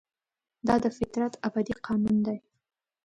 [0.67, 2.37] دا د فطرت ابدي قانون دی.